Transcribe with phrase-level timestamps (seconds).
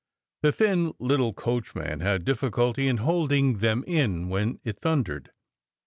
[0.41, 5.29] The thin little coachman had difficulty in holding them in when it thundered.